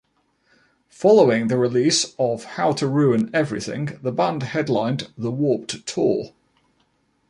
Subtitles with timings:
[0.89, 6.33] Following the release of How to Ruin Everything, the band headlined The Warped Tour.